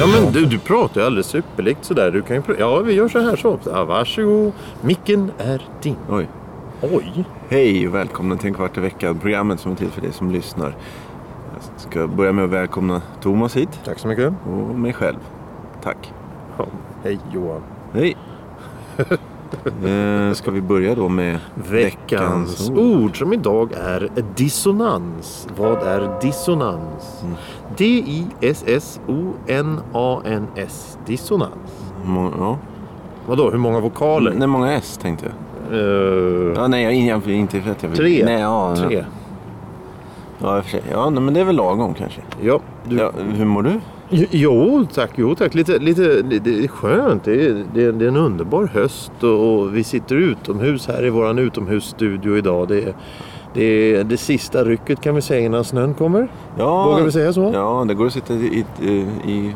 [0.00, 2.10] Ja men du, du pratar ju alldeles superlikt sådär.
[2.10, 3.58] Du kan ju ja, vi gör så här så.
[3.64, 4.52] Ja, varsågod.
[4.80, 5.96] Micken är din.
[6.10, 6.28] Oj.
[6.80, 7.24] Oj.
[7.48, 9.18] Hej och välkomna till en kvart i veckan.
[9.18, 10.76] Programmet som är till för dig som lyssnar.
[11.90, 13.80] Ska börja med att välkomna Thomas hit.
[13.84, 14.32] Tack så mycket.
[14.46, 15.16] Och mig själv.
[15.82, 16.12] Tack.
[16.58, 16.66] Ja,
[17.04, 17.60] hej Johan.
[17.92, 18.16] Hej.
[19.84, 25.48] eh, ska vi börja då med Veckans ord som idag är dissonans.
[25.56, 27.24] Vad är dissonans?
[27.76, 28.98] D-I-S-S-O-N-A-N-S.
[31.06, 31.90] Dissonans.
[32.04, 32.58] Må- Ja.
[33.26, 34.34] Vadå, hur många vokaler?
[34.38, 35.34] Nej, många S tänkte jag.
[35.78, 37.98] Eh, Ja, nej, jag, jag, inte för att jag vill.
[37.98, 38.22] tre.
[38.24, 39.04] Nej, ja, Tre.
[40.42, 40.82] Ja, i och för sig.
[40.90, 42.20] ja, nej, men det är väl lagom kanske.
[42.42, 43.80] Ja, du, Ja, hur mår du?
[44.30, 45.54] Jo tack, jo tack.
[45.54, 47.24] Lite, lite, det är skönt.
[47.24, 52.36] Det är, det, är, en underbar höst och, vi sitter utomhus här i våran utomhusstudio
[52.36, 52.68] idag.
[52.68, 52.94] Det är,
[53.54, 53.62] det
[53.96, 56.28] är det sista rycket kan vi säga innan snön kommer.
[56.58, 57.50] Ja, Vågar vi säga så?
[57.54, 58.64] Ja, det går att sitta i...
[58.82, 58.88] i,
[59.30, 59.54] i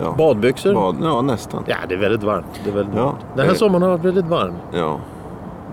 [0.00, 0.74] ja, Badbyxor?
[0.74, 0.96] bad.
[1.02, 1.62] Ja, nästan.
[1.66, 2.60] Ja, det är väldigt varmt.
[2.64, 3.04] Det är väldigt Ja.
[3.04, 3.18] varmt.
[3.36, 3.56] Den här Eh.
[3.58, 4.54] sommaren har varit väldigt varm.
[4.72, 5.00] Ja.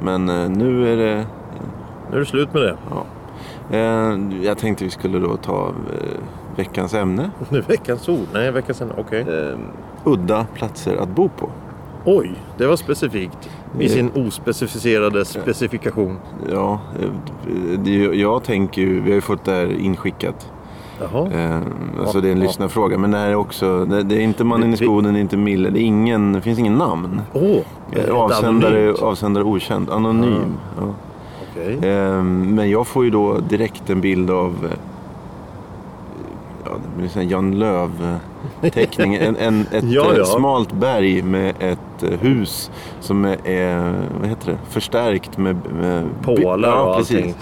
[0.04, 1.26] Men eh, nu är det...
[2.12, 2.76] Nu är det slut med det.
[2.90, 3.04] Ja.
[3.72, 6.20] Eh, jag tänkte vi skulle då ta eh,
[6.56, 7.32] veckans ämne.
[7.68, 8.28] Veckans ord.
[8.34, 8.94] Nej, veckans ämne.
[8.98, 9.22] Okej.
[9.22, 9.58] Eh,
[10.04, 11.50] udda platser att bo på.
[12.06, 13.50] Oj, det var specifikt.
[13.80, 16.18] I sin ospecificerade specifikation.
[16.52, 16.80] Ja,
[18.14, 19.02] jag tänker ju...
[19.02, 20.52] Vi har ju fått det här inskickat.
[21.00, 21.32] Jaha.
[21.32, 21.56] Eh,
[22.00, 22.44] alltså Ja, det är en ja.
[22.48, 22.98] lyssnarfråga.
[22.98, 23.86] Men det här är också...
[23.86, 25.70] Det, det är inte mannen i skogen, det är inte Mille.
[25.70, 27.22] Det, är ingen, det finns ingen namn.
[27.92, 29.90] Ett avsändare, avsändare okänd.
[29.90, 30.58] Anonym.
[30.80, 30.84] Ja.
[30.84, 30.94] Okej.
[31.84, 34.78] Ehm, Men jag får ju då direkt en bild av eh,
[36.66, 39.16] ja, det blir en Jan Lööf-teckning.
[39.16, 40.26] En, en, ett Ja, eh, ja.
[40.26, 46.70] smalt berg med ett eh, hus som är, vad heter det, förstärkt med, med Pålar
[46.70, 47.18] ja, och precis.
[47.18, 47.36] allting.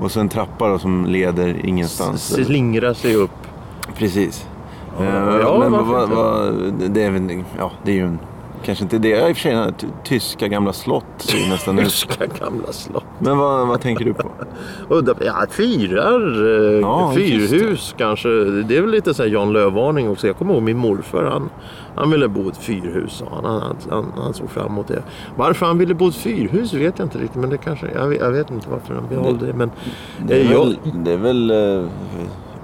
[0.00, 2.32] Och så en trappa då, som leder ingenstans.
[2.34, 3.30] Slingrar sig upp.
[3.96, 4.48] Precis.
[4.98, 8.18] Ja, Eh, ja, men varför vad, vad, det är ja, det är ju en,
[8.64, 9.08] kanske inte det.
[9.08, 9.72] Ja, I och för sig,
[10.04, 11.84] tyska gamla slott ser nästan ut.
[11.84, 13.04] Tyska gamla slott.
[13.18, 14.30] Men vad, vad tänker du på?
[14.88, 18.28] Udda, ja, fyrar, eh, Ja, fyrhus kanske.
[18.44, 20.26] Det är väl lite så här Jan Löv-varning också.
[20.26, 21.24] Jag kommer ihåg min morfar.
[21.24, 21.50] Han,
[21.96, 23.22] han ville bo i ett fyrhus.
[23.30, 25.02] Han, han, han, han såg fram emot det.
[25.36, 27.40] Varför han ville bo i ett fyrhus vet jag inte riktigt.
[27.40, 29.52] Men det kanske, jag, vet, jag vet inte varför han valde det.
[29.52, 29.70] Men,
[30.26, 31.84] Det är eh, jag, väl, det är väl eh,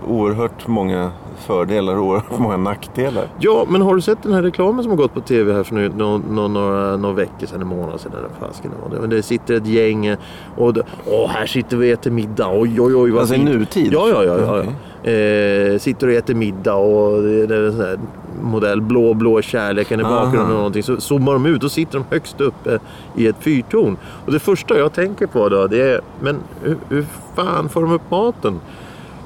[0.07, 1.11] oerhört många
[1.41, 3.25] fördelar och oerhört många nackdelar.
[3.39, 5.75] ja, men har du sett den här reklamen som har gått på tv här för
[5.75, 8.13] nu, nå, några, några veckor sedan, en månad sedan?
[8.19, 9.07] Eller fasken det var.
[9.07, 10.19] Det, sitter ett gäng eh,
[10.57, 12.49] och det, åh, här sitter vi och äter middag.
[12.53, 13.11] Oj, oj, oj.
[13.11, 13.93] Vad Alltså i nutid?
[13.93, 14.39] Ja, ja, ja.
[14.39, 15.11] ja, ja.
[15.11, 17.99] Eh, sitter och äter middag och det det är en sån här
[18.43, 20.83] modell blå, blå kärleken i bakgrunden och någonting.
[20.83, 22.79] Så zoomar de ut och sitter de högst uppe
[23.17, 23.97] i ett fyrtorn.
[24.27, 27.93] Och det första jag tänker på då det är, men hur, hur fan får de
[27.93, 28.61] upp maten?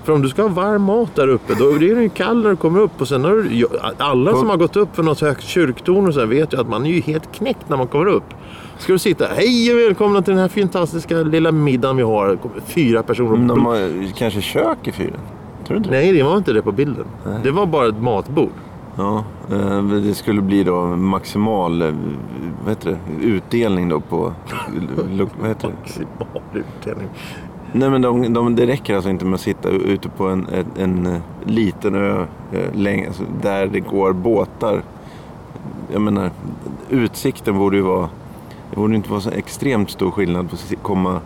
[0.05, 2.51] För om du ska ha varm mat där uppe, då är den ju kall när
[2.51, 3.01] du kommer upp.
[3.01, 3.67] Och sen har du,
[3.99, 6.87] alla som har gått upp för något högt kyrktorn och så vet ju att man
[6.87, 8.25] är ju helt knäckt när man kommer upp.
[8.79, 12.39] Ska du sitta, hej och välkomna till den här fantastiska lilla middagen vi har.
[12.67, 13.37] Fyra personer.
[13.37, 15.21] Men de har kanske kök i fyren?
[15.67, 15.97] Tror du inte det?
[15.97, 17.05] Nej, det var inte det på bilden.
[17.43, 18.53] Det var bara ett matbord.
[18.97, 21.95] Ja, eh, det skulle bli då maximal eh,
[22.63, 24.17] vad heter det, utdelning då på...
[25.41, 25.75] Vad heter det?
[25.75, 27.09] Maximal utdelning.
[27.77, 30.67] Nej men de, de, det räcker alltså inte med att sitta ute på en, en,
[30.77, 34.83] en eh, liten ö eh, länge, alltså, där det går båtar.
[35.93, 36.31] Jag menar,
[36.91, 38.09] utsikten borde ju vara...
[38.71, 41.21] Det borde inte vara så extremt stor skillnad på att komma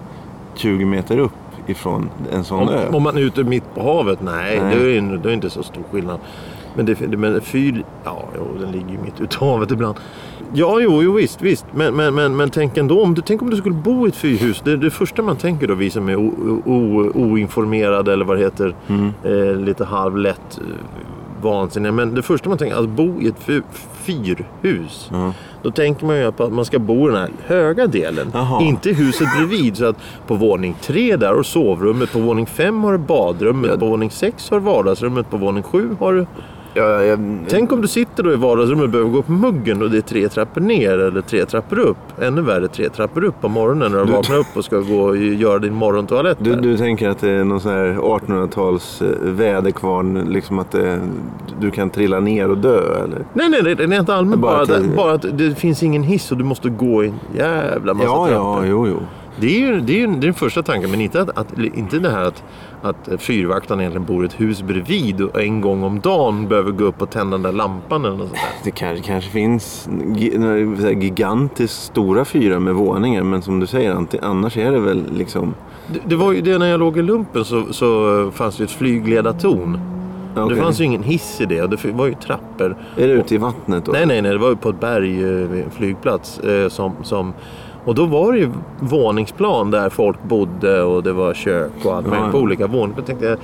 [0.54, 1.32] 20 meter upp
[1.66, 2.88] ifrån en sån ö.
[2.88, 4.76] Om, om man är ute mitt på havet, nej, Nej.
[4.76, 6.20] Det, är, det är inte så stor skillnad.
[6.74, 9.96] Men, det, men fyr, ja, jo, den ligger ju mitt ute i havet ibland.
[10.52, 11.66] Ja, jo, jo visst, visst.
[11.74, 14.16] Men, men, men, men tänk ändå, om du, tänk om du skulle bo i ett
[14.16, 14.60] fyrhus.
[14.64, 18.42] Det, det första man tänker då, vi som är o, o, oinformerade eller vad det
[18.44, 19.12] heter, Mm.
[19.24, 21.92] eh, lite halvlätt eh, vansinniga.
[21.92, 23.60] Men det första man tänker, att bo i ett fy,
[23.92, 25.08] fyrhus.
[25.12, 25.32] Ja.
[25.62, 28.30] Då tänker man ju på att man ska bo i den här höga delen.
[28.34, 28.62] Jaha.
[28.62, 29.76] Inte huset bredvid.
[29.76, 29.96] Så att
[30.26, 32.12] på våning tre där har sovrummet.
[32.12, 33.70] På våning fem har du badrummet.
[33.70, 33.78] Ja.
[33.78, 35.30] På våning sex har du vardagsrummet.
[35.30, 36.26] På våning sju har du...
[36.78, 39.90] Ja, jag, Tänk om du sitter då i vardagsrummet och behöver gå upp muggen och
[39.90, 41.96] det är tre trappor ner eller tre trappor upp.
[42.22, 45.00] Ännu värre tre trappor upp på morgonen när du Du- vaknar upp och ska gå
[45.00, 46.38] och göra din morgontoalett.
[46.40, 51.00] Du, du tänker att det är någon sån här 1800-tals eh, väderkvarn, liksom att det,
[51.60, 53.24] du kan trilla ner och dö eller?
[53.32, 56.32] Nej, nej, det är rent allmänt Bara bara, att, bara att det finns ingen hiss
[56.32, 58.64] och du måste gå i en jävla massa Ja, trappor.
[58.64, 58.96] ja, jo, jo.
[59.40, 61.98] Det är ju det är, det är den första tanken, men inte, att, att, inte
[61.98, 62.44] det här att,
[62.82, 66.84] att fyrvaktaren egentligen bor i ett hus bredvid och en gång om dagen behöver gå
[66.84, 68.64] upp och tända den där lampan eller något sånt där.
[68.64, 69.88] Det kanske, kanske finns
[71.00, 73.22] gigantiskt stora fyrar med våningar.
[73.22, 75.54] Men som du säger, annars är det väl liksom...
[75.86, 78.70] Det, det var ju det när jag låg i lumpen så, så fanns det ett
[78.70, 79.80] flygledartorn.
[80.36, 80.56] Okej.
[80.56, 82.76] Det fanns ju ingen hiss i det och det var ju trappor.
[82.96, 83.92] Är det ute i vattnet då?
[83.92, 84.32] Nej, nej, nej.
[84.32, 86.38] Det var ju på ett berg eh, en flygplats.
[86.38, 87.32] Eh, som, som,
[87.88, 88.50] och då var det ju
[88.80, 92.32] våningsplan där folk bodde och det var kök och allt Ja, möjligt ja.
[92.32, 93.02] på olika våningar.
[93.02, 93.36] Tänkte,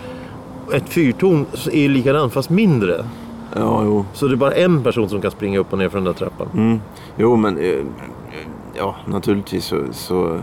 [0.74, 3.04] ett fyrtorn är ju likadant fast mindre.
[3.56, 4.04] Ja, jo.
[4.12, 6.12] Så det är bara en person som kan springa upp och ner för den där
[6.12, 6.46] trappan.
[6.54, 6.80] Mm.
[7.16, 7.78] Jo, men eh,
[8.74, 10.38] ja, naturligtvis så, så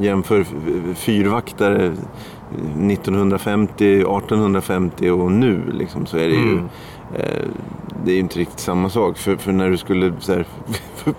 [0.00, 0.46] jämför
[0.94, 1.92] fyrvaktare
[2.90, 6.64] 1950, 1850 och nu liksom, så är det ju Mm.
[7.14, 7.44] eh,
[8.04, 9.18] det är inte riktigt samma sak.
[9.18, 10.44] För, för när du skulle så här,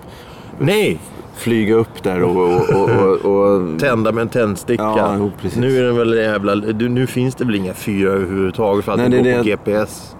[0.58, 0.98] Nej!
[1.40, 4.82] Flyga upp där och, och, och, och, Tända med en tändsticka.
[4.82, 6.54] Ja, nu är det väl jävla...
[6.88, 9.42] Nu finns det väl inga fyrar överhuvudtaget för att Nej, det det går är på
[9.44, 10.16] det- GPS.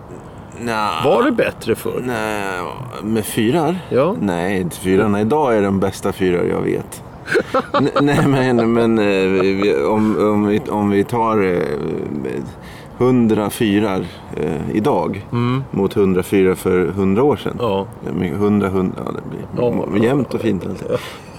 [0.61, 0.90] Nja.
[1.05, 2.02] Var det bättre förr?
[2.05, 2.61] Nej,
[3.02, 3.78] med fyrar?
[3.88, 4.17] Ja.
[4.20, 7.02] Nej, fyrarna idag är de bästa fyrar jag vet.
[8.00, 11.62] Nej, men, men eh, om, om, vi, om vi tar eh,
[13.00, 14.05] 100 fyrar
[14.37, 15.26] eh, idag
[15.70, 17.52] mot 100 fyrar för 100 år sedan.
[17.52, 17.64] Mm.
[17.70, 17.87] Ja.
[18.14, 19.31] Men 100, 100, ja det
[19.91, 20.05] blir Ja.
[20.08, 20.67] jämnt och fint.
[20.67, 20.85] Alltså.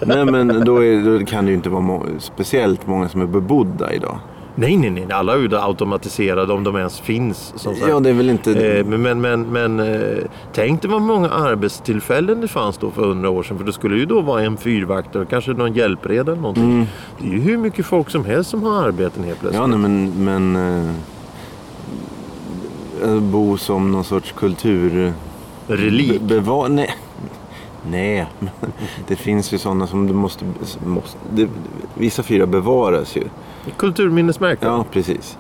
[0.05, 3.25] Nej, men då, är, då kan det ju inte vara må- speciellt många som är
[3.25, 4.19] bebodda idag.
[4.55, 5.07] Nej, nej, nej.
[5.11, 7.53] Alla är ju automatiserade om de ens finns.
[7.55, 7.89] Som sagt.
[7.89, 8.77] Ja, det är väl inte...
[8.77, 10.17] Eh, men men, men, eh,
[10.53, 13.57] tänk dig vad många arbetstillfällen det fanns då för hundra år sedan.
[13.57, 16.71] För det skulle ju då vara en fyrvaktare och kanske någon hjälpredare eller någonting.
[16.71, 16.85] Mm.
[17.19, 19.61] Det är ju hur mycket folk som helst som har arbeten helt plötsligt.
[19.61, 20.11] Ja, nej, men...
[20.25, 20.55] men
[20.85, 20.91] eh,
[23.21, 25.13] bo som någon sorts kultur...
[25.67, 26.21] Relik.
[26.21, 26.95] Be, beva, nej.
[27.89, 28.25] Nej,
[29.07, 30.45] det finns ju sådana som du måste...
[30.85, 31.47] måste det,
[31.95, 33.23] vissa fyrar bevaras ju.
[33.77, 34.65] Kulturminnesmärke.
[34.65, 35.37] Ja, precis.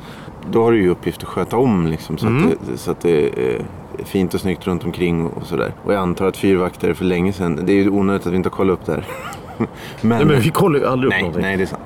[0.51, 2.47] Då har du ju uppgift att sköta om liksom, så, Mm.
[2.47, 3.65] att det, så att det är
[4.03, 5.73] fint och snyggt runt omkring och sådär.
[5.85, 7.59] Och jag antar att fyrvaktare för länge sedan...
[7.65, 9.07] Det är ju onödigt att vi inte har kollat upp det här.
[10.01, 11.41] men, Nej, men vi kollar ju aldrig upp nej, någonting.
[11.41, 11.83] nej, det är sant.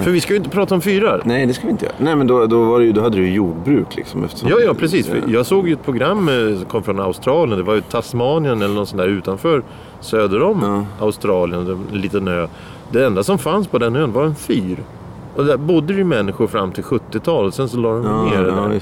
[0.00, 1.22] Eh, För vi ska ju inte prata om fyrar.
[1.24, 1.94] Nej, det ska vi inte göra.
[1.98, 4.24] Nej, men då, då, var det ju, då hade du ju jordbruk liksom.
[4.24, 5.06] Eftersom, Ja, ja, precis.
[5.06, 7.58] För Jag såg ju ett program eh, som kom från Australien.
[7.58, 9.62] Det var ju Tasmanien eller något sånt där utanför
[10.00, 11.04] söder om Ja.
[11.06, 11.86] Australien.
[11.92, 12.46] En liten ö.
[12.92, 14.78] Det enda som fanns på den ön var en fyr.
[15.36, 17.54] Och där bodde ju människor fram till 70-talet.
[17.54, 18.80] Sen så la de Ja, ner det ja, där.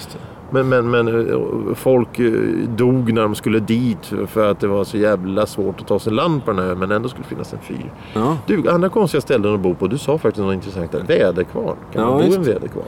[0.50, 2.32] Men, men, men eh, folk eh,
[2.76, 6.12] dog när de skulle dit för att det var så jävla svårt att ta sig
[6.12, 6.74] land på den här.
[6.74, 7.92] Men ändå skulle det finnas en fyr.
[8.14, 9.86] Ja, Du, andra konstiga ställen att bo på.
[9.86, 11.02] Du sa faktiskt något intressant där.
[11.08, 11.76] Väderkvarn.
[11.92, 12.84] Kan Ja, man bo i en väderkvarn?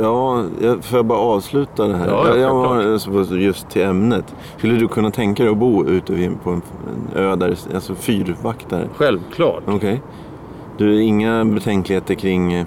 [0.00, 2.06] ja, ja får jag bara avsluta det här?
[2.08, 4.34] Ja, ja, jag, jag var så- just till ämnet.
[4.58, 6.62] Skulle du kunna tänka dig att bo ute på en,
[7.14, 8.88] ö där, alltså fyrvaktare?
[8.96, 9.62] Självklart.
[9.66, 10.02] Okej.
[10.78, 12.64] Du, inga betänkligheter kring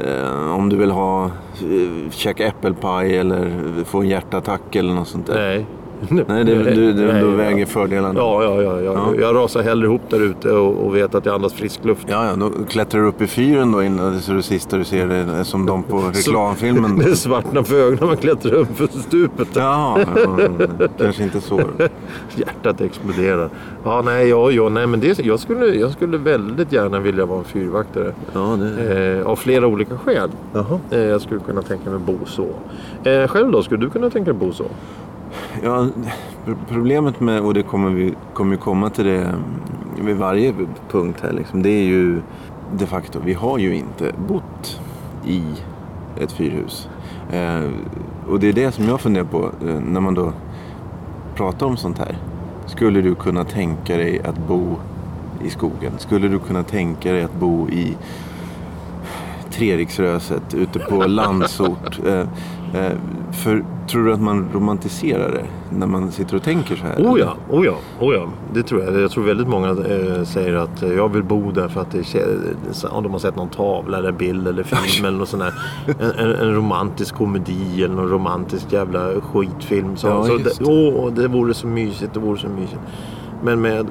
[0.00, 3.50] eh, om du vill ha eh, käka äppelpaj eller
[3.84, 5.34] få en hjärtattack eller något sånt där?
[5.34, 5.66] Nej.
[6.08, 7.30] Nej, det, du, du, Nej, ja.
[7.30, 8.20] väger fördelarna.
[8.20, 8.92] Ja, ja, ja, ja.
[8.92, 9.20] Ja.
[9.20, 12.06] Jag rasar hellre ihop där ute och, och vet att jag andas frisk luft.
[12.10, 15.08] Ja, ja, då klättrar du upp i fyren då innan så det sista du ser
[15.08, 16.98] är som de på reklamfilmen.
[17.08, 19.48] Det svartnar för ögonen när man klättrar upp för stupet.
[19.54, 20.38] Ja, ja,
[20.98, 21.60] kanske inte så.
[22.36, 23.50] Hjärtat exploderar.
[23.84, 27.38] Ja, nej, ja, ja, nej, men det, jag, skulle, jag skulle väldigt gärna vilja vara
[27.38, 28.14] en fyrvaktare.
[28.32, 29.18] Ja, det...
[29.18, 30.30] Eh, av flera olika skäl.
[30.52, 30.80] Jaha.
[30.90, 32.46] Eh, jag skulle kunna tänka mig bo så.
[33.10, 34.64] Eh, själv då, skulle du kunna tänka dig bo så?
[35.62, 35.88] Ja,
[36.68, 40.54] problemet med, och det kommer vi kommer ju komma till det mm, vid varje
[40.90, 42.20] punkt här liksom, det är ju
[42.72, 44.80] de facto, vi har ju inte bott
[45.26, 45.42] i
[46.20, 46.88] ett fyrhus.
[47.30, 47.70] Eh,
[48.28, 50.32] och det är det som jag funderar på eh, när man då
[51.34, 52.16] pratar om sånt här.
[52.66, 54.76] Skulle du kunna tänka dig att bo
[55.44, 55.92] i skogen?
[55.98, 57.96] Skulle du kunna tänka dig att bo i
[59.58, 62.00] Treriksröset ute på landsort?
[62.06, 62.92] Eh, eh,
[63.32, 65.44] för tror du att man romantiserar det
[65.76, 66.96] när man sitter och tänker så här?
[66.96, 68.28] Oh ja, oh ja, oh ja.
[68.54, 69.00] Det tror jag.
[69.00, 72.14] Jag tror väldigt många eh, säger att jag vill bo där för att det,
[72.82, 75.54] ja, de har sett någon tavla eller bild eller film eller något sånt där.
[76.00, 79.96] En, en, en romantisk komedi eller någon romantisk jävla skitfilm.
[79.96, 82.80] Så, Ja, så det, åh, det vore så mysigt, det vore så mysigt.
[83.42, 83.86] Men, med,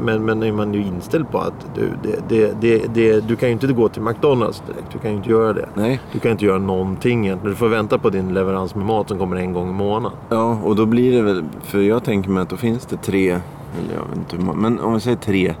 [0.00, 1.92] men, men är man ju inställd på att du,
[2.28, 4.92] det, det, det, du kan ju inte gå till McDonalds direkt.
[4.92, 5.68] Du kan ju inte göra det.
[5.74, 6.00] Nej.
[6.12, 7.52] Du kan inte göra någonting egentligen.
[7.52, 10.18] Du får vänta på din leverans med mat som kommer en gång i månaden.
[10.28, 13.30] Ja, och då blir det väl, för jag tänker mig att då finns det tre,
[13.30, 15.54] eller jag vet inte hur många, men om vi säger tre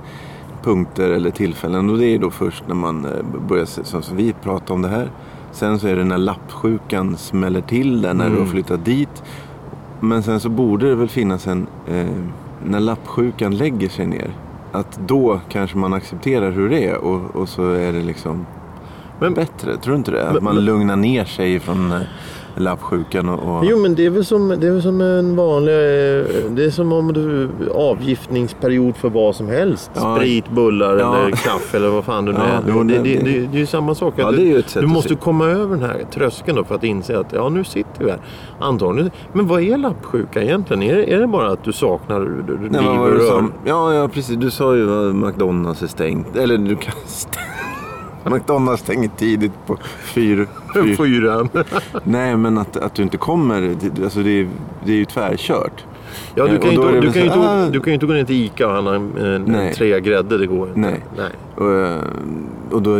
[0.62, 1.90] punkter eller tillfällen.
[1.90, 3.10] Och det är då först när man eh,
[3.48, 5.10] börjar, som vi pratar om det här.
[5.52, 9.22] Sen så är det när lappsjukan smäller till där när du har flyttat dit.
[10.00, 12.06] Men sen så borde det väl finnas en, eh,
[12.64, 14.30] när lappsjukan lägger sig ner.
[14.72, 18.46] att då kanske man accepterar hur det är och, och så är det liksom
[19.20, 19.76] men- bättre.
[19.76, 20.28] Tror du inte det?
[20.28, 21.98] Att man men- lugnar ner sig från eh,
[22.56, 23.56] lappsjukan och...
[23.58, 23.64] och...
[23.66, 25.72] Jo men det är väl som, det är som en vanlig...
[25.72, 29.90] eh, Det är som om du avgiftningsperiod för vad som helst.
[29.94, 30.16] Ja.
[30.16, 31.16] Sprit, bullar Ja.
[31.16, 32.62] eller kaffe eller vad fan du nu Ja, är.
[32.68, 34.14] jo, Det, det, det- det, är ju samma sak.
[34.16, 37.48] Ja, Du- du måste komma över den här tröskeln då för att inse att ja,
[37.48, 38.20] nu sitter vi här.
[38.60, 39.10] Antagligen.
[39.32, 40.82] Men vad är lappsjuka egentligen?
[40.82, 43.44] Är det, är det bara att du saknar liv och rör?
[43.64, 44.36] ja, ja, precis.
[44.36, 46.36] Du sa ju att McDonalds är stängt.
[46.36, 46.94] Eller du kan...
[48.30, 50.46] McDonalds stänger tidigt på fyra.
[50.74, 50.96] fyra.
[50.96, 51.48] Fyran.
[52.04, 53.60] Nej, men att, att du inte kommer.
[53.80, 54.48] det- Alltså det, är,
[54.84, 55.84] det är ju tvärkört.
[56.34, 57.68] Ja, du Eh, kan, ju inte, du, kan inte, ah.
[57.70, 59.74] du kan ju inte gå ner till Ica och handla en, en, Nej.
[59.74, 60.38] tre grädde.
[60.38, 60.80] Det går inte.
[60.80, 61.00] Nej.
[61.16, 61.30] Nej.
[61.56, 62.00] Och, eh,
[62.70, 62.90] och då,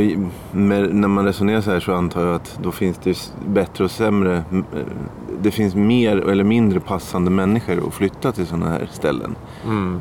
[0.52, 3.90] med, när man resonerar så här så antar jag att då finns det bättre och
[3.90, 4.37] sämre.
[4.52, 4.62] eh,
[5.43, 9.35] Det finns mer eller mindre passande människor att flytta till sådana här ställen.
[9.64, 10.00] Mm.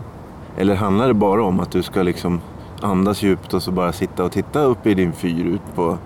[0.57, 2.41] Eller handlar det bara om att du ska liksom
[2.83, 5.97] andas djupt och så bara sitta och titta upp i din fyr ut på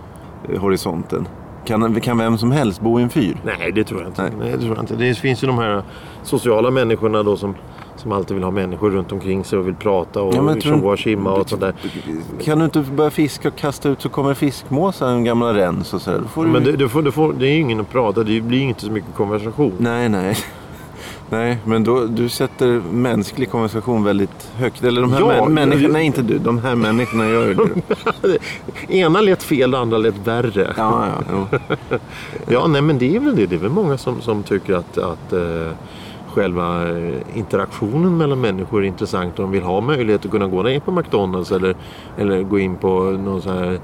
[0.50, 1.28] eh, horisonten?
[1.66, 3.38] Kan, kan vem som helst bo i en fyr?
[3.44, 4.22] Nej, det tror jag inte.
[4.22, 4.32] Nej.
[4.40, 4.52] Nej.
[4.52, 4.96] det, tror jag inte.
[4.96, 5.84] det finns ju de här
[6.24, 7.56] sociala människorna då som,
[7.96, 10.92] som alltid vill ha människor runt omkring sig och vill prata och Ja, men tjoa
[10.92, 11.74] och tjimma och sånt där.
[12.44, 16.02] Kan du inte börja fiska och kasta ut så kommer fiskmåsar, en gamla rens och
[16.02, 16.22] sådär.
[16.34, 16.52] Får du...
[16.52, 18.82] Men det, du får, du får, det är ju ingen att prata, det blir inte
[18.82, 19.74] så mycket konversation.
[19.78, 20.38] Nej, nej.
[21.30, 24.84] Nej, men då, du sätter mänsklig konversation väldigt högt.
[24.84, 28.38] Eller de här Ja, män, människorna, nej inte du, de här människorna gör ju det.
[28.94, 30.74] Ena lät fel, det andra lät värre.
[30.78, 31.60] Ja, ja, jo.
[32.48, 33.46] Ja, nej men det är väl det.
[33.46, 35.72] Det är väl många som, som tycker att, att eh,
[36.28, 39.36] själva eh, interaktionen mellan människor är intressant.
[39.36, 41.76] De vill ha möjlighet att kunna gå ner på McDonalds eller,
[42.18, 43.80] eller gå in på någon sån här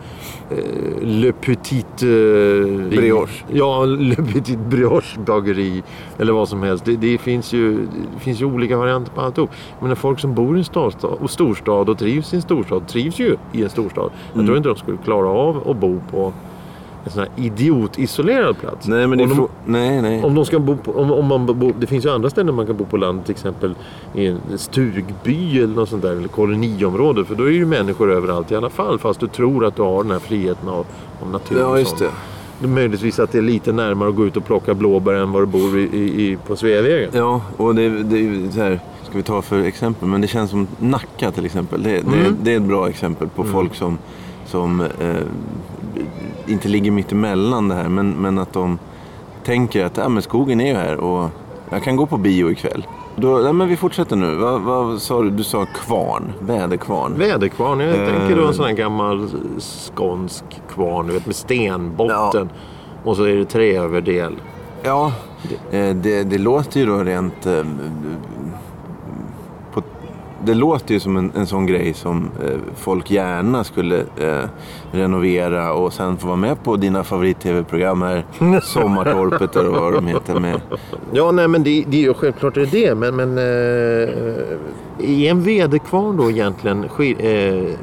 [0.50, 0.58] eh,
[1.02, 2.04] Le Petit...
[2.04, 3.44] Eh, Brioche.
[3.52, 5.84] Ja, Le Petit Brioche bageri.
[6.18, 6.86] Eller vad som helst.
[6.86, 7.78] Det, det, finns ju,
[8.14, 9.50] det finns ju olika varianter på alltihop.
[9.82, 13.20] Men folk som bor i en storstad och, storstad och trivs i en storstad trivs
[13.20, 14.12] ju i en storstad.
[14.28, 14.46] Jag Mm.
[14.46, 16.34] tror inte de skulle klara av att bo på
[17.06, 18.88] en sån här idiotisolerad plats.
[18.88, 20.24] Nej, men det Om de- Nej, nej.
[20.24, 22.66] om de ska bo på, om, om man bo, det finns ju andra ställen man
[22.68, 23.76] kan bo på landet, till exempel
[24.16, 27.26] i en stugby eller något sånt där, eller koloniområde.
[27.26, 29.82] För då är det ju människor överallt i alla fall, fast du tror att du
[29.82, 30.86] har den här friheten av,
[31.22, 32.10] av natur Ja, just det.
[32.60, 32.68] det.
[32.68, 35.46] Möjligtvis att det är lite närmare att gå ut och plocka blåbär än vad du
[35.46, 37.10] bor i, i, på Sveavägen.
[37.14, 38.80] Ja, och det, det är ju så här,
[39.10, 41.84] ska vi ta för exempel, men det känns som Nacka till exempel.
[41.84, 42.36] Det, det, Mm.
[42.42, 43.98] det är ett bra exempel på folk som,
[44.46, 44.88] som eh,
[46.48, 48.80] inte ligger mitt emellan det här, men, men att de
[49.44, 51.30] tänker att ja, men skogen är ju här och
[51.70, 52.88] jag kan gå på bio ikväll.
[53.16, 54.36] Då, ja, men vi fortsätter nu.
[54.36, 55.30] Vad, vad sa du?
[55.30, 57.14] Du sa kvarn, väderkvarn.
[57.18, 58.10] Väderkvarn, jag Eh.
[58.10, 62.50] tänker då en sån här gammal skånsk kvarn, du vet med stenbotten.
[63.04, 64.34] Och så är det träöverdel.
[64.84, 65.12] Ja,
[65.72, 67.48] eh, det, det låter ju då rent...
[70.46, 74.44] det låter ju som en, en sån grej som eh, folk gärna skulle eh,
[74.92, 78.26] renovera och sen få vara med på dina favorit-tv-program här.
[78.64, 80.62] Sommartorpet och vad de heter med.
[81.12, 82.96] Ja, nej men det, det är ju självklart är det.
[82.96, 83.44] Men, men eh,
[85.00, 87.76] är en väderkvarn då egentligen eh,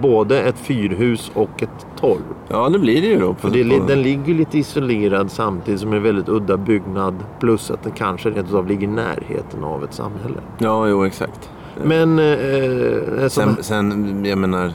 [0.00, 2.20] både ett fyrhus och ett torp?
[2.48, 3.34] Ja, det blir det ju då.
[3.34, 7.14] På, det, den ligger lite isolerad samtidigt som en väldigt udda byggnad.
[7.40, 10.40] Plus att den kanske rent utav ligger i närheten av ett samhälle.
[10.58, 11.50] Ja, jo exakt.
[11.82, 12.18] Men...
[12.18, 14.72] Eh, Sen, sen, jag menar,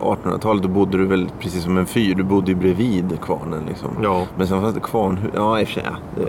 [0.00, 2.14] 1800-talet då bodde du väl precis som en fyr.
[2.14, 3.88] Du bodde ju bredvid kvarnen liksom.
[4.02, 4.26] Ja.
[4.36, 5.18] Men sen fanns det kvarn...
[5.34, 5.82] Ja, i och för sig.
[6.16, 6.22] Ja,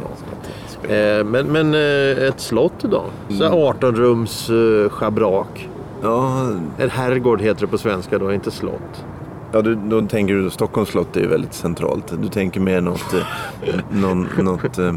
[0.95, 3.05] Eh, men men eh, ett slott idag.
[3.29, 5.69] Så 18 rums eh, schabrak.
[6.01, 9.05] ja, En herrgård heter det på svenska då, inte slott.
[9.51, 12.13] Ja, du, då tänker du Stockholms slott är ju väldigt centralt.
[12.21, 13.13] Du tänker mer något...
[13.13, 14.93] Eh, någon, något eh,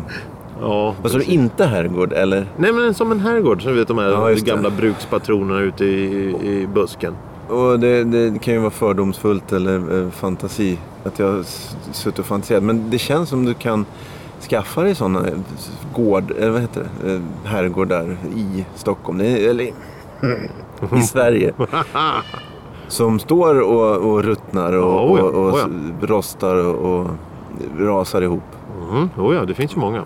[0.61, 1.25] Ja, vad sa du?
[1.25, 2.47] Inte herrgård eller?
[2.57, 4.51] Nej men som en herrgård, så du vet de här Ja, just det.
[4.51, 7.15] gamla brukspatronerna ute i, i busken.
[7.49, 10.79] Och det, det kan ju vara fördomsfullt eller eh, fantasi.
[11.05, 11.43] Att jag har
[11.93, 12.63] suttit och fantiserat.
[12.63, 13.87] Men det känns som du kan
[14.49, 15.23] skaffa dig sådana
[15.95, 17.13] gård, eller vad heter det?
[17.15, 19.21] Eh, herrgårdar i Stockholm.
[19.21, 21.53] Eller i Sverige.
[22.89, 25.59] Som står och, och ruttnar och, oh ja, och, och oh
[26.01, 26.07] ja.
[26.07, 27.07] rostar och, och
[27.79, 28.43] rasar ihop.
[28.91, 29.09] Mm.
[29.17, 30.03] Oh ja, det finns ju många.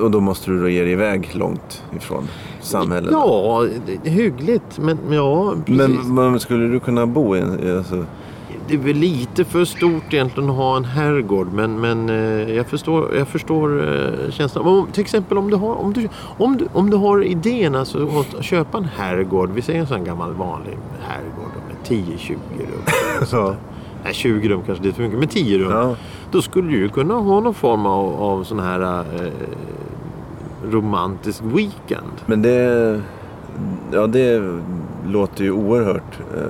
[0.00, 2.28] Och då måste du då ge dig iväg långt ifrån
[2.60, 3.12] samhället.
[3.12, 3.66] Ja,
[4.02, 4.78] hyggligt.
[4.78, 5.88] Men ja, precis.
[6.04, 7.76] Men, men skulle du kunna bo i en...
[7.76, 8.04] Alltså,
[8.68, 11.48] Det är väl lite för stort egentligen att ha en herrgård.
[11.52, 14.66] Men, men eh, jag förstår, jag förstår eh, känslan.
[14.66, 16.08] Om, till exempel om du, har, om, du,
[16.38, 18.08] om, du, om du har idén alltså,
[18.38, 19.50] att köpa en herrgård.
[19.54, 22.36] Vi säger en sån gammal vanlig herrgård med 10-20
[23.38, 23.54] rum.
[24.04, 25.18] Nej, 20 rum kanske det är för mycket.
[25.18, 25.70] Men 10 rum.
[25.70, 25.96] Ja.
[26.30, 29.32] Då skulle du ju kunna ha någon form av, av sån här eh,
[30.70, 32.12] romantisk weekend.
[32.26, 33.00] Men det...
[33.92, 34.42] Ja, det
[35.06, 36.42] låter ju oerhört eh,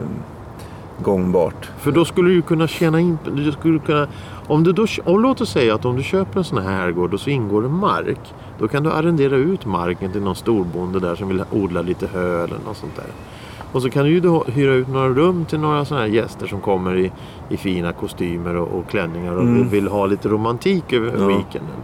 [1.04, 1.70] gångbart.
[1.78, 3.18] För då skulle du kunna tjäna in...
[3.36, 4.06] Du skulle kunna,
[4.46, 7.14] om du då, och låt oss säga att om du köper en sån här herrgård
[7.14, 8.34] och så ingår det mark.
[8.58, 12.44] Då kan du arrendera ut marken till någon storbonde där som vill odla lite hö
[12.44, 13.06] eller något sånt där.
[13.72, 16.46] Och så kan du ju då hyra ut några rum till några sådana här gäster
[16.46, 17.12] som kommer i,
[17.48, 19.68] i fina kostymer och, och klänningar och Mm.
[19.68, 21.26] vill ha lite romantik över Ja.
[21.26, 21.76] weekenden.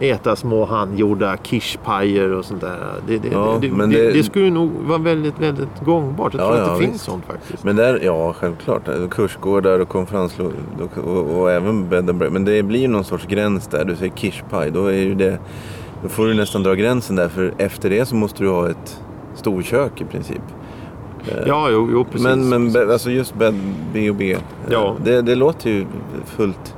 [0.00, 2.78] Äta små handgjorda kirschpajer och sånt där.
[3.06, 6.34] Det, det, Ja, det, men det, det- skulle nog vara väldigt, väldigt gångbart.
[6.34, 7.04] Jag Ja, tror att ja, det finns visst.
[7.04, 7.64] sånt faktiskt.
[7.64, 8.82] Men där, ja självklart.
[9.10, 10.56] Kursgårdar och konferenslokaler
[11.04, 12.14] och, och, och även bed.
[12.32, 13.84] Men det blir ju någon sorts gräns där.
[13.84, 14.70] Du säger kirschpaj.
[14.70, 15.38] Då, är ju det,
[16.02, 17.28] då får du nästan dra gränsen där.
[17.28, 19.00] För efter det så måste du ha ett
[19.34, 20.42] storkök i princip.
[21.28, 22.22] Eh, Ja, jo, jo precis.
[22.22, 23.54] men men alltså just bed,
[23.92, 24.32] B och B.
[24.32, 24.38] eh,
[24.70, 24.96] Ja.
[25.04, 25.86] Det, det låter ju
[26.26, 26.74] fullt.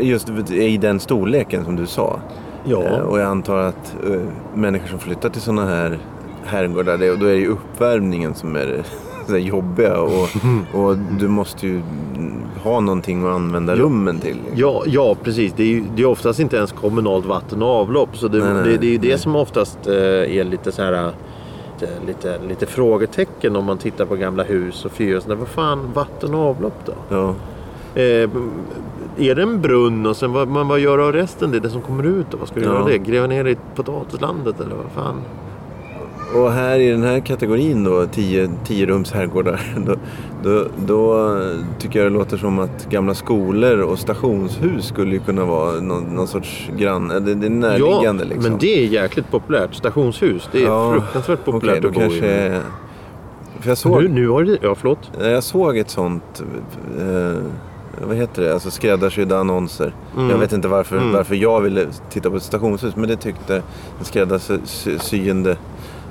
[0.00, 2.20] Just i den storleken som du sa.
[2.64, 2.82] ja.
[2.82, 4.20] Eh, Och jag antar att eh,
[4.54, 5.98] människor som flyttar till sådana här
[6.44, 8.82] herrgårdar, då är det ju uppvärmningen som är
[9.28, 10.00] det jobbiga.
[10.00, 10.28] Och,
[10.84, 11.82] och du måste ju
[12.62, 14.36] ha någonting att använda rummen till.
[14.54, 15.52] Ja, ja, precis.
[15.56, 18.16] Det är ju det är oftast inte ens kommunalt vatten och avlopp.
[18.16, 19.94] Så det, Nej, nej, det, det är ju det som oftast eh,
[20.38, 21.10] är lite så här...
[22.06, 25.16] Lite, lite frågetecken om man tittar på gamla hus och fyr.
[25.16, 25.34] och sådär.
[25.36, 26.92] Vad fan, vatten och avlopp då?
[27.08, 27.34] Ja.
[27.94, 28.30] Eh,
[29.18, 31.50] är det en brunn och sen vad, man, vad gör av resten?
[31.50, 32.36] Det det som kommer ut då?
[32.36, 32.72] Vad ska du Ja.
[32.72, 32.98] göra det?
[32.98, 35.16] Gräva ner det i potatislandet eller vad fan?
[36.34, 39.96] Och här i den här kategorin då, 10 10 rums herrgårdar, då,
[40.42, 41.38] då, då
[41.78, 46.02] tycker jag det låter som att gamla skolor och stationshus skulle ju kunna vara någon,
[46.04, 47.10] någon sorts grann...
[47.10, 48.50] eh, Det, det är närliggande liksom.
[48.50, 49.74] men det är jäkligt populärt.
[49.74, 52.46] Stationshus, det är Ja, fruktansvärt populärt då att bo kanske...
[52.46, 52.60] i.
[53.60, 54.02] För jag såg...
[54.02, 54.58] Nu, nu har det...
[54.62, 55.10] Ja, förlåt.
[55.20, 56.42] Jag såg ett sånt,
[57.00, 57.42] eh,
[58.00, 59.92] vad heter det, alltså skräddarsydda annonser.
[60.16, 60.30] Mm.
[60.30, 61.12] Jag vet inte varför, Mm.
[61.12, 63.52] varför jag ville titta på ett stationshus, men det tyckte
[63.96, 65.56] den skräddarsyende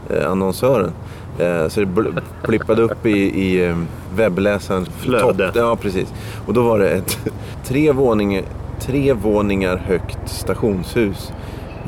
[0.09, 0.91] eh, annonsören.
[1.39, 3.11] Eh, så det bl- blippade upp i,
[3.41, 3.77] i eh,
[4.15, 5.45] webbläsarens Flöde.
[5.47, 5.55] topp.
[5.55, 6.13] Ja, precis.
[6.47, 7.19] Och då var det ett
[7.63, 8.43] tre våningar,
[8.79, 11.31] tre våningar högt stationshus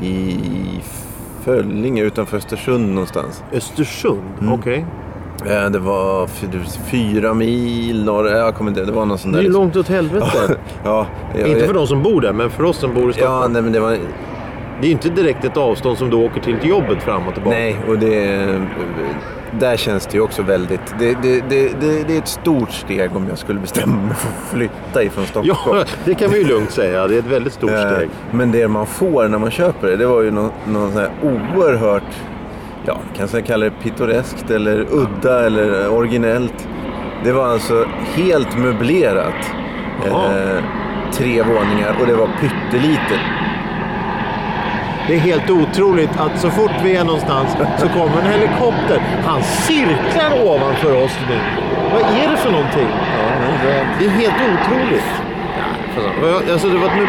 [0.02, 0.36] i
[1.44, 3.42] Föllinge utanför Östersund någonstans.
[3.52, 4.52] Östersund, Mm.
[4.52, 4.78] okej.
[4.78, 4.84] Eh,
[5.44, 6.48] Det var fy-
[6.90, 9.40] fyra mil norr, jag kommer inte, det var någon sån Det där.
[9.40, 9.62] är ju liksom.
[9.62, 10.56] långt åt helvete.
[10.84, 11.06] Ja,
[11.38, 13.42] jag, Inte för de som bor där, men för oss som bor i Stockholm.
[13.42, 13.98] Ja, nej men det var, Det
[14.80, 17.56] är ju inte direkt ett avstånd som du åker till till jobbet fram och tillbaka.
[17.56, 18.60] nej och det,
[19.60, 23.16] där känns det ju också väldigt, det, det, det, det, det är ett stort steg
[23.16, 25.78] om jag skulle bestämma mig för att flytta ifrån Stockholm.
[25.78, 27.06] Ja, det kan vi ju lugnt säga.
[27.06, 28.08] Det är ett väldigt stort Eh, steg.
[28.30, 31.10] Men det man får när man köper det, det var ju någon, någon sån här
[31.22, 32.02] oerhört,
[32.86, 36.68] ja, kanske jag kallar det pittoreskt eller udda eller originellt.
[37.24, 39.50] Det var alltså helt möblerat.
[40.06, 40.64] Eh,
[41.12, 43.20] tre våningar och det var pyttelitet.
[45.06, 48.98] Det är helt otroligt att så fort vi är någonstans så kommer en helikopter.
[49.24, 51.38] Han cirklar ovanför oss nu.
[51.92, 52.88] Vad är det för någonting?
[53.98, 55.10] Det är helt otroligt.
[56.52, 57.06] Alltså det var nu...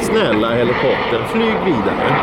[0.00, 2.16] Snälla helikoptern, flyg vidare.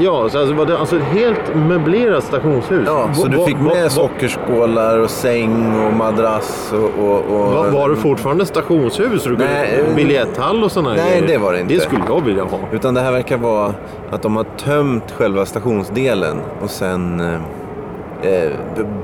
[0.00, 2.82] Ja, så alltså var det alltså ett helt möblerat stationshus.
[2.86, 7.04] Ja, så du fick med va- sockerskålar och säng och madrass och...
[7.04, 9.24] och, och Va, var det fortfarande stationshus?
[9.24, 11.26] Du Nej, eh, biljetthall och sådana nej, grejer?
[11.26, 11.74] det var det inte.
[11.74, 12.58] Det skulle jag vilja ha.
[12.72, 13.74] Utan det här verkar vara
[14.10, 18.50] att de har tömt själva stationsdelen och sen eh, eh,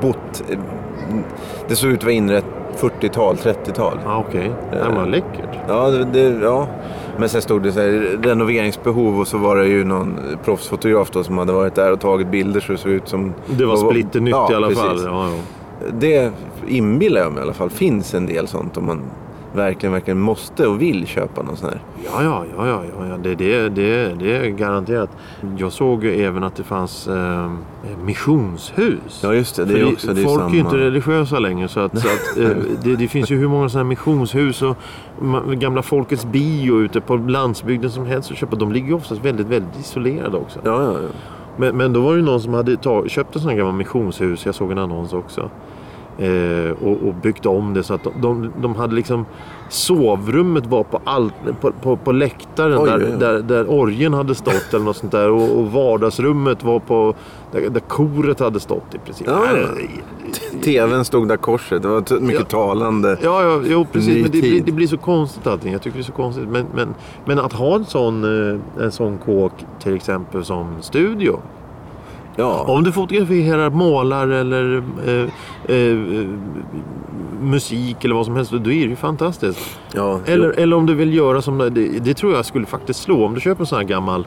[0.01, 0.43] bott...
[0.51, 0.59] Eh,
[1.69, 2.45] det såg ut att vara inrett
[2.81, 3.99] 40-tal, 30-tal.
[4.05, 5.59] Ja, Okej, det var läckert.
[5.69, 6.67] Ja, det, det, ja.
[7.19, 11.25] Men sen stod det så här, renoveringsbehov och så var det ju någon proffsfotograf då
[11.25, 13.35] som hade varit där och tagit bilder så det såg ut som...
[13.47, 14.83] Det var splitter nytt Ja, i alla precis.
[14.85, 15.03] fall.
[15.05, 15.37] Ja, ja.
[16.01, 16.33] Det
[16.69, 19.01] inbillar jag mig i alla fall finns en del sånt om man
[19.53, 21.81] verkligen, verkligen måste och vill köpa någon sån här.
[22.05, 23.17] Ja, ja, ja, ja, ja, ja.
[23.17, 25.11] Det, det, det, det är garanterat.
[25.57, 27.51] Jag såg även att det fanns eh,
[28.05, 29.21] missionshus.
[29.23, 31.99] Ja just det, det är också det folk är ju inte religiösa längre så att,
[31.99, 34.77] så att eh, det, det finns ju hur många sådana här missionshus och
[35.59, 38.57] gamla Folkets bio ute på landsbygden som helst att köpa.
[38.57, 40.61] De ligger ju oftast väldigt, väldigt isolerade också.
[40.65, 41.09] Ja, ja, ja.
[41.57, 43.75] Men, men då var det ju någon som hade tag, köpt en sån här gammal
[43.75, 44.47] missionshus.
[44.47, 45.51] Jag såg en annons också.
[46.19, 49.27] Eh, och, och byggt om det så att de, de, de hade liksom
[49.69, 53.19] sovrummet var på, all, på, på, på läktaren Oj, där, oj, oj.
[53.19, 55.31] Där, där orgen hade stått eller något sånt där.
[55.31, 57.15] Och, och vardagsrummet var på
[57.53, 59.27] där, där koret hade stått i princip.
[59.27, 59.47] Ja.
[60.65, 61.83] TVn stod där korset.
[61.83, 62.47] Det var mycket Ja.
[62.47, 63.19] talande.
[63.23, 64.23] Ja, ja jo, precis.
[64.23, 65.73] Men det, blir, det blir så konstigt allting.
[65.73, 66.49] Jag tycker det är så konstigt.
[66.49, 69.53] Men, men, men att ha en sån, eh, en sån kåk
[69.83, 71.41] till exempel som studio.
[72.39, 72.65] Ja.
[72.69, 75.97] Om du fotograferar, målar eller eh, eh,
[77.41, 79.79] musik eller vad som helst, då är det ju fantastiskt.
[79.95, 80.21] ja.
[80.27, 83.25] Eller, eller om du vill göra som det, det tror jag skulle faktiskt slå.
[83.25, 84.27] Om du köper en sån här gammal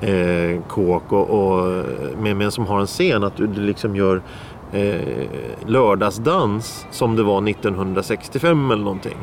[0.00, 1.84] eh, kåk och, och
[2.22, 4.22] med, med som har en scen, att du, du liksom gör
[4.72, 4.94] eh,
[5.66, 9.16] lördagsdans som det var 1965 eller någonting.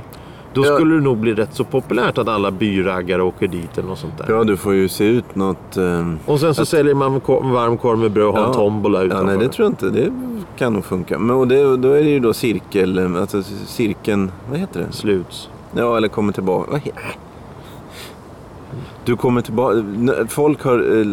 [0.54, 0.76] Då Ja.
[0.76, 4.18] skulle det nog bli rätt så populärt att alla byraggare åker dit eller något sånt
[4.18, 4.26] där.
[4.36, 5.78] Ja, du får ju se ut något...
[5.78, 6.08] Eh...
[6.26, 7.12] Och sen så säljer man
[7.54, 9.26] varm korv med bröd och har en tombola ja, utanför.
[9.26, 9.90] nej, det tror jag inte.
[9.90, 10.12] Det
[10.58, 11.20] kan nog funka.
[11.20, 13.16] Men och det, då är det ju då cirkel...
[13.18, 14.32] Alltså cirkeln...
[14.50, 14.92] Vad heter det?
[14.94, 15.50] Sluts.
[15.76, 16.72] Ja, eller kommer tillbaka.
[16.72, 16.92] Vad he-
[19.08, 19.84] Du kommer tillbaka.
[20.30, 21.06] Folk har eh,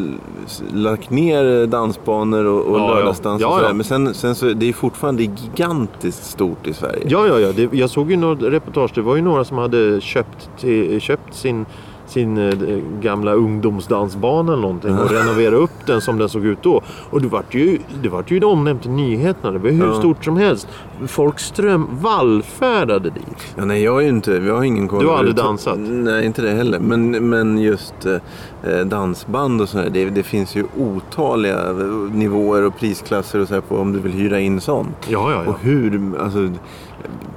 [0.72, 2.94] lagt ner dansbanor och, och Ja, ja.
[2.94, 3.68] lördagsdans och Ja, sådär.
[3.68, 3.72] ja.
[3.74, 7.02] Men sen, sen så det är fortfarande gigantiskt stort i Sverige.
[7.08, 7.52] Ja, ja, ja.
[7.52, 8.90] Det, jag såg ju något reportage.
[8.94, 11.66] Det var ju några som hade köpt, till, köpt sin,
[12.14, 16.82] sin eh, gamla ungdomsdansbana eller någonting och renoverat upp den som den såg ut då.
[17.10, 19.52] Och det vart ju, det vart ju omnämnt i nyheterna.
[19.52, 19.94] Det var hur Ja.
[19.94, 20.68] stort som helst.
[21.06, 23.54] Folk ström vallfärdade dit.
[23.56, 24.32] Ja, nej, jag är ju inte...
[24.32, 25.00] Jag har ingen koll.
[25.02, 25.78] Du har aldrig dansat?
[25.78, 26.78] Nej, inte det heller.
[26.78, 29.90] Men, men just eh, dansband och sådär.
[29.90, 31.76] Det, det finns ju otaliga eh,
[32.12, 34.96] nivåer och prisklasser och så på om du vill hyra in sånt.
[35.08, 35.50] Ja, ja, ja.
[35.50, 36.50] Och hur, alltså,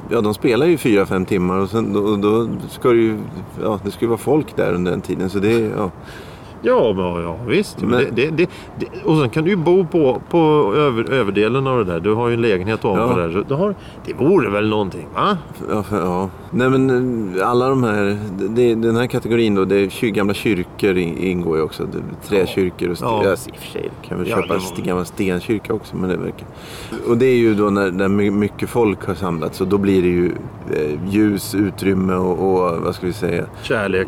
[0.10, 3.18] ja de spelar ju fyra, fem timmar och sen, då, då ska det ju,
[3.64, 5.30] ja det ska ju vara folk där under den tiden.
[5.30, 5.92] Så det, ja.
[6.68, 7.82] Ja, men, ja visst.
[7.82, 8.50] Men det, det,
[8.80, 10.38] det, och sen kan du ju bo på, på
[10.76, 12.00] över, överdelen av det där.
[12.00, 13.28] Du har ju en lägenhet ovanför Ja.
[13.28, 13.46] där.
[13.48, 13.76] Du har,
[14.06, 15.38] det vore väl någonting, va?
[15.70, 16.30] Ja, för, ja.
[16.52, 18.18] Nej men eh, alla de här,
[18.76, 21.84] den här kategorin då, det är gamla kyrkor ingår ju också.
[21.86, 23.10] Det, träkyrkor och sten.
[23.10, 23.22] Ja.
[23.24, 23.32] Ja.
[23.32, 25.96] I och för sig kan vi Ja, köpa en gammal stenkyrka också.
[25.96, 26.48] Men det verkar.
[27.08, 30.02] Och det är ju då när, när my- mycket folk har samlats och då blir
[30.02, 30.32] det ju
[30.74, 33.46] eh, ljus, utrymme och, och vad ska vi säga.
[33.64, 34.08] Kärlek.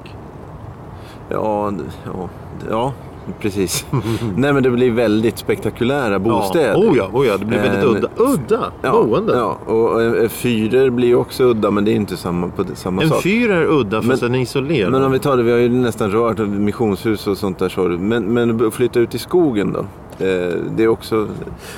[1.29, 1.71] Ja,
[2.05, 2.29] ja,
[2.69, 2.93] ja
[3.39, 3.85] precis.
[4.35, 6.69] Nej men det blir väldigt spektakulära bostäder.
[6.83, 6.89] Ja.
[6.89, 8.07] Oh ja, oh ja, det blir väldigt Eh, udda.
[8.17, 9.33] Udda Ja, boende.
[9.35, 13.01] ja, och eh, fyror blir ju också udda men det är inte samma, på samma
[13.01, 13.21] En sak.
[13.23, 14.91] fyr är udda fast den är isolerad.
[14.91, 17.69] Men om vi tar det, vi har ju nästan rört missionshus och sånt där.
[17.69, 19.85] Så, men, men flytta ut i skogen då?
[20.19, 21.27] Eh, det är också...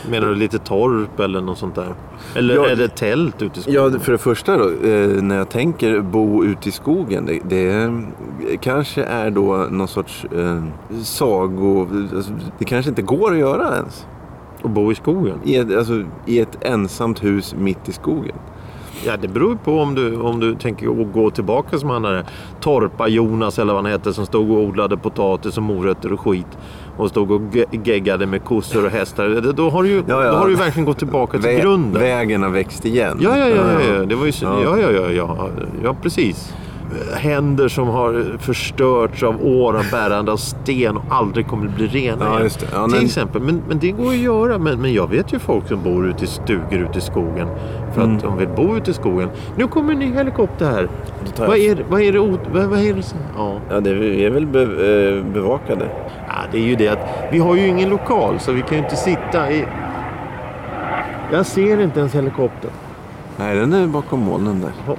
[0.09, 1.93] Menar du lite torp eller något sånt där?
[2.35, 2.67] Eller Ja.
[2.69, 3.93] är det tält ute i skogen?
[3.93, 7.25] Ja, för det första då, eh, när jag tänker bo ute i skogen.
[7.25, 7.91] Det, det
[8.61, 10.63] kanske är då någon sorts eh,
[11.03, 11.87] sago...
[12.15, 14.07] Alltså, det kanske inte går att göra ens.
[14.61, 15.39] Och bo i skogen?
[15.43, 18.35] I ett, alltså, I ett ensamt hus mitt i skogen.
[19.05, 22.25] Ja, det beror på om du, om du tänker att gå tillbaka som han där
[22.61, 26.57] Torpa-Jonas eller vad han hette som stod och odlade potatis och morötter och skit.
[26.97, 29.53] Och stod och ge- geggade med kossor och hästar.
[29.53, 30.31] Då har du ju, Ja, ja.
[30.31, 32.01] Då har du verkligen gått tillbaka till Vä- grunden.
[32.01, 33.17] Vägen har växt igen.
[33.21, 33.63] Ja, ja, ja,
[33.97, 34.05] ja.
[34.05, 34.59] Det var ju Ja.
[34.63, 34.91] ja.
[34.91, 35.49] Ja, ja,
[35.83, 36.53] ja, precis.
[37.15, 41.87] Händer som har förstörts av år av bärande av sten och aldrig kommer att bli
[41.87, 42.49] rena igen.
[42.93, 43.41] Till exempel.
[43.41, 44.57] Men, men det går att göra.
[44.57, 47.47] Men, men jag vet ju folk som bor ute i stugor ute i skogen.
[47.93, 48.21] För att Mm.
[48.21, 49.29] de vill bo ute i skogen.
[49.55, 50.89] Nu kommer en ny helikopter här.
[51.37, 52.19] Vad är, vad är det?
[52.19, 53.03] Vad, vad är det?
[53.37, 53.55] Ja.
[53.69, 55.85] Ja, det vi är väl be, eh, bevakade.
[56.51, 56.99] Det är ju det att
[57.31, 59.65] vi har ju ingen lokal så vi kan ju inte sitta i...
[61.31, 62.71] Jag ser inte ens helikoptern.
[63.37, 64.95] Nej, den är bakom molnen där.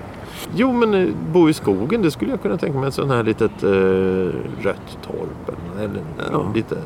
[0.54, 2.86] Jo, men eh, bo i skogen, det skulle jag kunna tänka mig.
[2.86, 3.68] En sån här litet eh,
[4.64, 5.56] rött torp.
[5.78, 6.00] Eller,
[6.32, 6.44] Ja.
[6.54, 6.76] lite...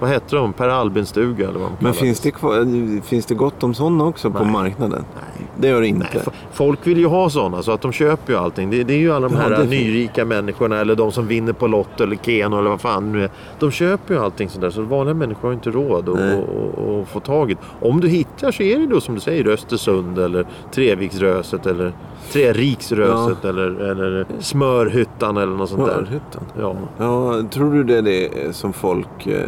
[0.00, 0.52] Vad heter de?
[0.52, 4.30] Per Albin-stuga eller vad de Men finns det, kvar, finns det gott om sådana också
[4.30, 4.52] på Nej.
[4.52, 5.04] marknaden?
[5.14, 5.47] Nej.
[5.60, 6.06] Det gör det inte.
[6.14, 8.70] Nej, folk vill ju ha sådana så att de köper ju allting.
[8.70, 9.70] Det, det är ju alla de Ja, här fint.
[9.70, 13.30] nyrika människorna eller de som vinner på Lotto eller Keno eller vad fan nu är.
[13.58, 17.54] De köper ju allting sådär så vanliga människor har inte råd att få tag i
[17.54, 17.60] det.
[17.88, 21.92] Om du hittar så är det då som du säger Östersund eller Treviksröset eller
[22.32, 25.94] Treriksröset eller, eller Smörhyttan eller något sånt där.
[25.94, 26.42] Smörhyttan.
[26.60, 26.76] Ja.
[26.98, 29.42] Ja, tror du det är det som folk eh,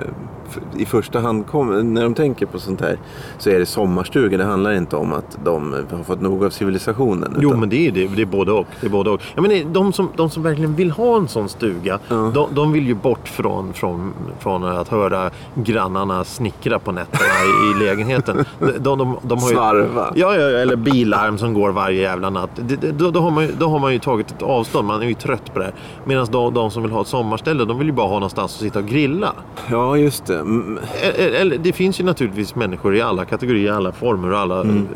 [0.77, 2.99] i första hand kommer, när de tänker på sånt här
[3.39, 4.39] så är det sommarstugor.
[4.39, 7.37] Det handlar inte om att de har fått nog av civilisationen.
[7.41, 8.07] Jo utan- men det är det.
[8.07, 8.67] Det är både och.
[8.81, 9.21] Det är både och.
[9.35, 11.99] Jag menar, de, som, de som verkligen vill ha en sån stuga.
[12.09, 12.31] Ja.
[12.35, 17.83] De, de vill ju bort från, från, från att höra grannarna snickra på nätterna i,
[17.83, 18.45] i lägenheten.
[18.59, 20.13] De, de, de, har ju, Svarva.
[20.15, 22.51] Ja, ja, ja, eller bilarm som går varje jävla natt.
[22.93, 24.87] Då, då, har man ju, då har man ju tagit ett avstånd.
[24.89, 25.75] Man är ju trött på det här.
[26.05, 28.61] Medan de, de som vill ha ett sommarställe, de vill ju bara ha någonstans att
[28.61, 29.33] sitta och grilla.
[29.71, 30.40] Ja, just det.
[30.41, 34.61] Mm, Eller, eller, det finns ju naturligtvis människor i alla kategorier, alla former och alla
[34.61, 34.89] mm.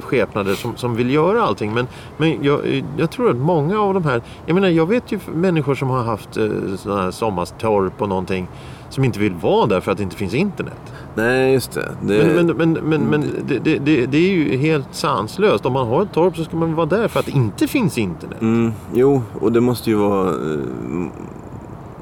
[0.00, 1.74] skepnader som, som vill göra allting.
[1.74, 4.22] Men, men jag, jag tror att många av de här...
[4.46, 8.48] Jag menar, jag vet ju människor som har haft eh, sådana här sommartorp och någonting
[8.94, 10.92] som inte vill vara där för att det inte finns internet.
[11.14, 11.88] Nej, just det.
[12.02, 15.66] det Men, men, men, men, men det, det, det, det är ju helt sanslöst.
[15.66, 17.98] Om man har ett torp så ska man vara där för att det inte finns
[17.98, 18.40] internet.
[18.40, 20.34] Mm, jo, och det måste ju vara...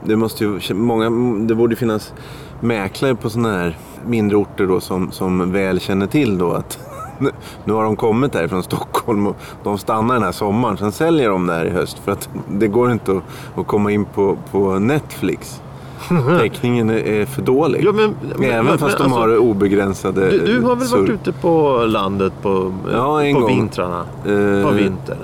[0.03, 0.75] eh, Det måste ju...
[0.75, 1.11] Många,
[1.47, 2.12] det borde finnas
[2.61, 6.79] mäklare på sådana här mindre orter då som, som väl känner till då att
[7.65, 10.77] nu har de kommit där från Stockholm och de stannar den här sommaren.
[10.77, 13.23] Sen säljer de det här i höst för att det går inte att,
[13.57, 15.62] att komma in på, på Netflix.
[16.41, 17.85] täckningen är, för dålig.
[17.85, 20.99] Ja, men, men, Även men, fast de alltså, har obegränsade du, du har väl surr.
[20.99, 23.49] varit ute på landet på, Ja, en på gång.
[23.57, 24.05] vintrarna?
[24.27, 25.17] Eh, På vinter?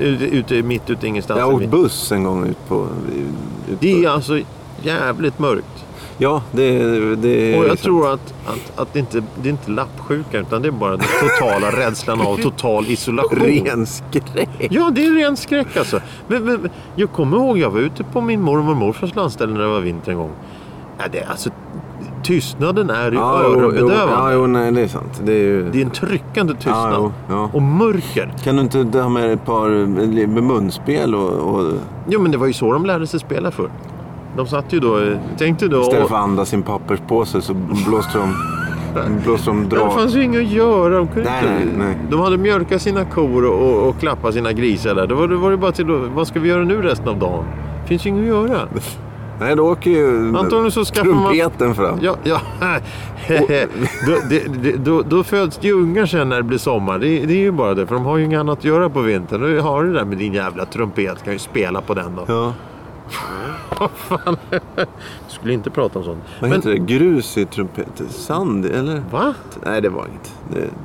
[0.00, 1.38] Ute, ute, mitt ute ingenstans.
[1.38, 2.86] Jag har åkt buss en gång ut på...
[3.80, 4.40] Det är alltså
[4.82, 5.84] jävligt mörkt.
[6.20, 10.38] Ja, det, det Och jag tror att, att, att det, inte, det är inte lappsjuka
[10.38, 13.38] utan det är bara den totala rädslan av total isolation.
[13.64, 14.48] Ren skräck.
[14.70, 16.00] Ja, det är ren skräck alltså.
[16.28, 19.60] Men, men, jag kommer ihåg, jag var ute på min mormor och morfars landställe när
[19.60, 20.32] det var vinter en gång.
[20.98, 21.50] Ja, det, är alltså,
[22.28, 24.12] tystnaden är ju Ja, öronbedövande.
[24.12, 25.22] ja, jo, nej, det är sant.
[25.24, 25.70] Det är ju...
[25.70, 26.92] Det är en tryckande tystnad.
[26.92, 27.50] Ja, jo, ja.
[27.52, 28.32] Och mörker.
[28.44, 29.86] Kan du inte ha med ett par
[30.26, 31.72] med munspel och, och
[32.08, 33.70] Jo, men det var ju så de lärde sig spela förr.
[34.36, 35.00] De satt ju då...
[35.38, 35.80] Tänkte då...
[35.80, 37.54] istället för att andas i en papperspåse så
[37.86, 38.34] blåste de,
[39.24, 39.90] blåste de Ja, det dra.
[39.90, 40.96] fanns ju inget att göra.
[40.96, 41.98] De, kunde Nej, inte, nej, nej.
[42.10, 45.06] de hade mjölkat sina kor och, och, klappat sina grisar där.
[45.06, 47.44] Då var det, var det bara till vad ska vi göra nu resten av dagen?
[47.82, 48.68] Det finns ju inget att göra.
[49.40, 51.98] Nej, då åker ju Antagligen så skaffar man- trumpeten fram.
[52.02, 52.40] Ja, ja.
[54.06, 56.98] då, det, då, då föds det ju ungar sen när det blir sommar.
[56.98, 59.00] Det, det är ju bara det, för de har ju inget annat att göra på
[59.00, 59.40] vintern.
[59.40, 62.24] Du har det där med din jävla trumpet, kan ju spela på den då.
[62.28, 62.52] Ja.
[63.80, 64.36] Vad fan.
[64.76, 64.86] Jag
[65.28, 66.22] skulle inte prata om sånt.
[66.40, 66.78] Vad heter det?
[66.78, 68.08] Grus i trumpeten?
[68.08, 68.66] Sand?
[68.66, 69.02] Eller?
[69.10, 69.34] Va?
[69.64, 70.34] Nej, det var inget.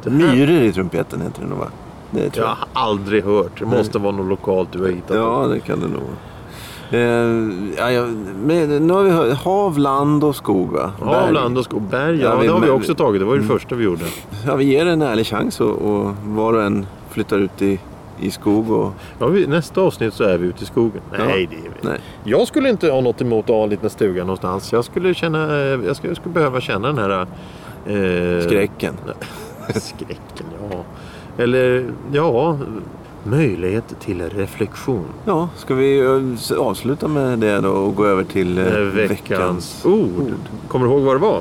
[0.03, 1.67] Det, myror i trumpeten heter det nog va?
[2.11, 2.45] Det Jag jag.
[2.47, 3.59] har aldrig hört.
[3.59, 5.15] Det måste vara något lokalt du har hittat.
[5.17, 6.32] Ja, det kan det nog vara.
[6.91, 6.99] Eh,
[7.93, 8.05] ja,
[8.45, 10.91] men, nu har vi hört, hav, land och skog va?
[10.99, 11.33] Hav, Berg.
[11.33, 11.81] land och skog.
[11.81, 13.21] Berg, ja, Ja, vi- det har vi också tagit.
[13.21, 14.05] Det var ju det första vi gjorde.
[14.47, 17.79] Ja, vi ger en ärlig chans och, och var och en flyttar ut i,
[18.19, 18.93] i skog och...
[19.19, 21.01] Ja, vi, nästa avsnitt så är vi ute i skogen.
[21.17, 21.57] Nej, Ja.
[21.81, 21.99] det Nej.
[22.23, 24.71] Jag skulle inte ha något emot att ha en liten stuga någonstans.
[24.73, 27.19] Jag skulle, känna, eh, jag skulle, jag skulle behöva känna den här...
[27.85, 28.93] Eh, Skräcken.
[29.75, 30.83] Skräcken, ja.
[31.43, 32.57] Eller, ja,
[33.23, 35.05] möjlighet till reflektion.
[35.25, 39.85] Ja, ska vi eh, avsluta med det då och gå över till eh, Eh, veckans
[39.85, 40.33] ord.
[40.67, 41.37] Kommer du ihåg vad det var?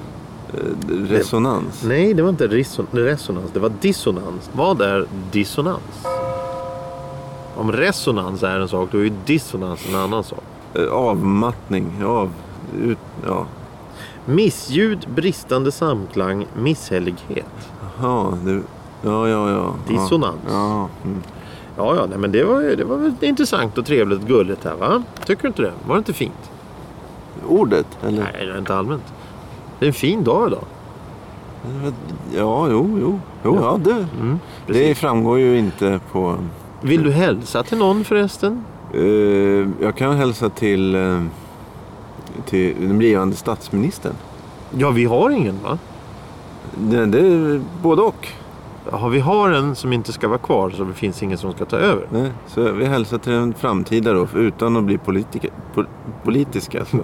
[0.55, 1.83] eh, resonans?
[1.87, 3.51] Nej, det var inte reson- resonans.
[3.53, 4.51] Det var dissonans.
[4.53, 6.07] Vad är dissonans?
[7.57, 10.43] Om resonans är en sak, då är ju dissonans en annan sak.
[10.91, 12.31] Avmattning, av...
[12.83, 13.47] Ut, ja.
[14.27, 17.47] Missljud, bristande samklang, misshällighet.
[18.01, 18.39] Jaha.
[19.05, 19.75] Ja, ja, ja.
[19.89, 20.37] Dissonans.
[20.49, 20.89] Ja.
[21.05, 21.23] Mm.
[21.77, 25.03] Ja, ja, nej, men det var, det var intressant och trevligt och gulligt här, va?
[25.27, 25.73] Tycker du inte det?
[25.87, 26.51] Var det inte fint?
[27.49, 28.23] Ordet, eller?
[28.23, 29.13] Nej, det är inte allmänt.
[29.79, 30.65] Det är en fin dag idag.
[32.37, 33.21] Ja, jo, jo.
[33.45, 36.37] jo ja, det, Mm, det framgår ju inte på...
[36.81, 38.65] Vill du hälsa till någon förresten?
[38.95, 39.03] Eh,
[39.85, 41.23] jag kan hälsa till, eh,
[42.47, 44.15] till den blivande statsministern.
[44.79, 45.79] Ja, vi har ingen, va?
[46.75, 48.29] Det, det både och.
[48.91, 51.65] Ja, vi har en som inte ska vara kvar, så det finns ingen som ska
[51.65, 52.07] ta över.
[52.11, 55.85] Nej, så vi hälsar till den framtida då, utan att bli politiker, po,
[56.25, 56.85] politiska.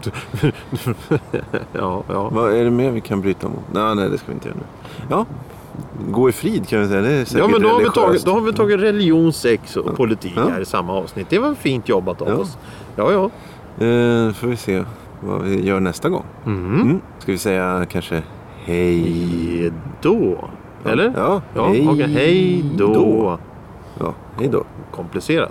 [1.73, 2.29] Ja, ja.
[2.33, 3.59] Vad är det mer vi kan bryta mot?
[3.73, 4.65] Nej, nej, det ska vi inte göra nu.
[5.11, 5.27] Ja,
[6.11, 7.01] gå i frid kan vi säga.
[7.01, 9.77] Det är säkert Ja, men då har, vi tagit, då har vi tagit religion, sex
[9.77, 10.49] och politik Ja.
[10.49, 11.31] här i samma avsnitt.
[11.31, 12.35] Det var fint jobbat av Ja.
[12.35, 12.59] oss.
[12.97, 13.25] Ja, ja.
[13.87, 14.85] Eh, får vi se
[15.21, 16.25] vad vi gör nästa gång.
[16.47, 16.81] Mm.
[16.81, 17.01] Mm.
[17.19, 18.23] Ska vi säga kanske
[18.65, 19.03] hej?
[19.03, 19.73] Hej
[20.85, 20.91] då.
[20.91, 21.13] Eller?
[21.17, 22.07] Ja, Ja, hej okej.
[22.15, 23.39] Hej då.
[24.01, 24.65] Ja, hej då.
[24.91, 25.51] Komplicerat.